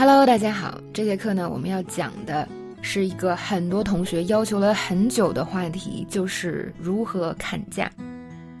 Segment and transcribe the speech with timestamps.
[0.00, 0.80] Hello，大家好。
[0.94, 2.48] 这节课呢，我们要讲的
[2.80, 7.92] 是一个很多同学要求了很久的话题，就是如何砍价。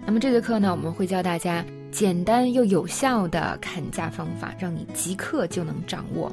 [0.04, 6.30] 那么这节课呢，我们会教大家简单又有效的砍价方法，让你即刻就能掌握。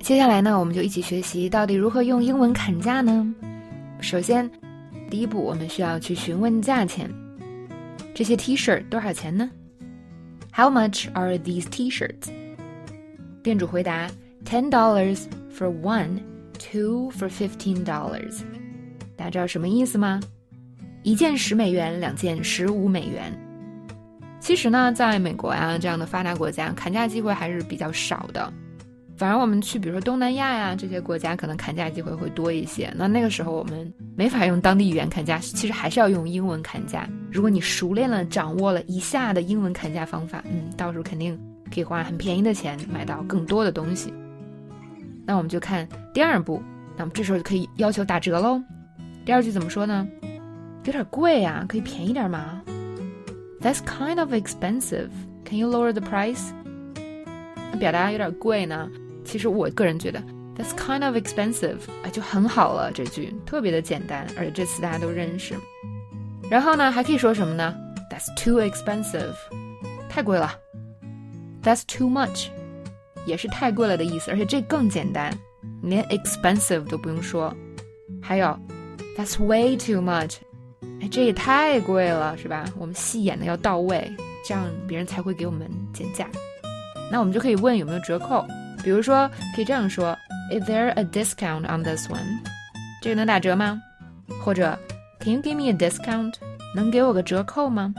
[0.00, 3.32] 接下来呢，我们就一起学习到底如何用英文砍价呢？
[4.00, 4.50] 首先，
[5.08, 7.08] 第一步，我们需要去询问价钱。
[8.12, 9.48] 这些 T 恤多少钱呢
[10.52, 12.32] ？How much are these T-shirts？
[13.46, 14.10] 店主回答
[14.44, 15.20] ：Ten dollars
[15.56, 16.18] for one,
[16.58, 18.40] two for fifteen dollars。
[19.14, 20.20] 大家知道什么意思吗？
[21.04, 23.32] 一件十美元，两件十五美元。
[24.40, 28.52] 其实呢，在美国呀这样的发达国家，砍价机会还是比较少的。
[29.16, 32.92] 反而我们去，比如说东南亚呀这些国家，可能砍价机会会多一些。
[32.96, 37.08] 那那个时候我们没法用当地语言砍价，其实还是要用英文砍价。
[37.30, 41.38] 如果你熟练了、掌握了以下的英文砍价方法，嗯，到时候肯定。
[41.72, 44.12] 可以花很便宜的钱买到更多的东西。
[45.24, 46.62] 那我们就看第二步，
[46.96, 48.62] 那么这时候就可以要求打折喽。
[49.24, 50.06] 第二句怎么说呢？
[50.84, 52.62] 有点贵啊，可以便宜点吗
[53.60, 55.08] ？That's kind of expensive.
[55.44, 56.52] Can you lower the price？
[57.72, 58.88] 那表达有点贵呢，
[59.24, 60.22] 其实我个人觉得
[60.56, 62.92] That's kind of expensive，哎，就很好了。
[62.92, 65.54] 这句特别的简单，而且这词大家都认识。
[66.48, 67.74] 然后呢，还可以说什么呢
[68.08, 69.34] ？That's too expensive，
[70.08, 70.52] 太贵了。
[71.66, 72.46] That's too much，
[73.26, 75.36] 也是太贵了的意思，而且这更简单，
[75.82, 77.52] 连 expensive 都不用说。
[78.22, 78.56] 还有
[79.18, 80.36] ，That's way too much，
[81.02, 82.64] 哎，这也太贵了，是吧？
[82.78, 84.08] 我们戏演的要到位，
[84.46, 86.28] 这样别人才会给我们减价。
[87.10, 88.46] 那我们就可以问有没有折扣，
[88.84, 90.16] 比如说可以这样说
[90.52, 92.38] ：Is there a discount on this one？
[93.02, 93.82] 这个能打折吗？
[94.40, 94.78] 或者
[95.18, 96.34] Can you give me a discount？
[96.76, 97.92] 能给我个折扣吗？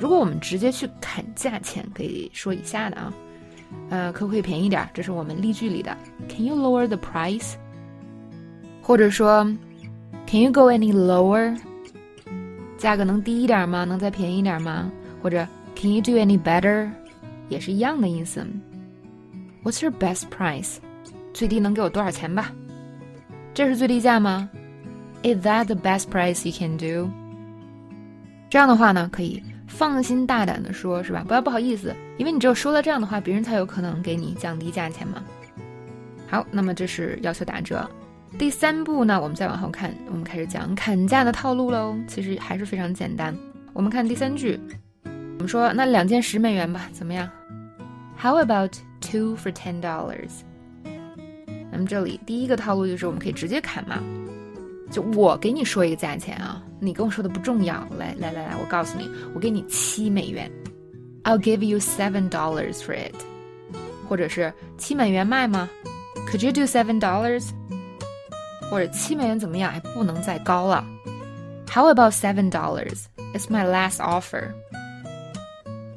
[0.00, 3.12] 如果我们直接去砍价钱，可以说以下的啊，
[3.90, 4.88] 呃，可不可以便宜点？
[4.94, 5.94] 这是我们例句里的。
[6.26, 7.52] Can you lower the price？
[8.80, 9.44] 或者说
[10.26, 11.54] ，Can you go any lower？
[12.78, 13.84] 价格能低一点吗？
[13.84, 14.90] 能再便宜点吗？
[15.22, 16.90] 或者 Can you do any better？
[17.50, 18.42] 也是一样的意思。
[19.62, 20.76] What's your best price？
[21.34, 22.50] 最低能给我多少钱吧？
[23.52, 24.48] 这是最低价吗
[25.22, 27.10] ？Is that the best price you can do？
[28.48, 29.42] 这样的话呢，可以。
[29.70, 31.24] 放心大胆的说，是吧？
[31.26, 35.22] 不要不好意思，因为你只有说了这样的话，别人才有可能给你降低价钱嘛。
[36.28, 37.88] 好，那么这是要求打折。
[38.36, 41.96] 第三步呢，我们再往后看，我们开始讲砍价的套路喽。
[42.06, 43.34] 其实还是非常简单。
[43.72, 44.60] 我们看第三句，
[45.04, 47.28] 我们说那两件十美元吧，怎么样
[48.20, 50.42] ？How about two for ten dollars？
[51.72, 53.98] 那么这里第一个套路就是我们可以直接砍嘛。
[54.90, 57.86] 就我给你说一个价钱啊，你跟我说的不重要。
[57.96, 60.50] 来来来来，我告诉你，我给你七美元
[61.24, 63.14] ，I'll give you seven dollars for it。
[64.08, 65.68] 或者是七美元卖吗
[66.28, 67.50] ？Could you do seven dollars？
[68.68, 69.72] 或者七美元怎么样？
[69.72, 70.84] 还不能再高了。
[71.72, 73.04] How about seven dollars?
[73.32, 74.48] It's my last offer。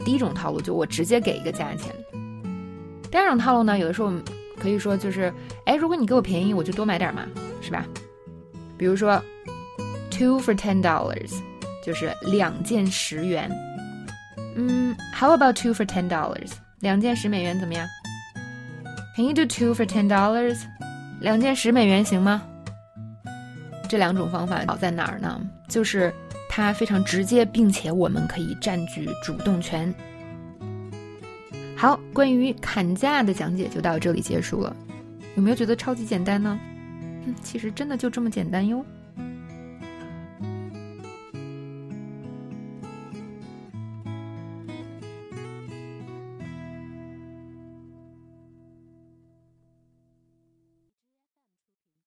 [0.06, 1.94] 第一种套路就我直接给一个价钱。
[3.10, 4.12] 第二种套路呢，有的时候
[4.60, 5.34] 可以说就是，
[5.66, 7.26] 哎，如果你给我便宜，我就多买点嘛，
[7.62, 7.88] 是吧？
[8.84, 9.24] 比如说
[10.12, 11.32] ，two for ten dollars，
[11.86, 13.50] 就是两件十元。
[14.58, 16.52] 嗯，How about two for ten dollars？
[16.82, 17.88] 两件十美元怎么样
[19.16, 20.60] ？Can you do two for ten dollars？
[21.22, 22.44] 两件十美元行吗？
[23.88, 25.40] 这两种方法好在哪儿呢？
[25.70, 26.14] 就是
[26.50, 29.94] 它非常直接，并且我们可以占据主动权。
[31.78, 34.76] 好，关于砍价的讲解就到这里结束了。
[35.38, 36.60] 有没有觉得超级简单呢？
[37.42, 38.86] 其实真的就这么简单哟。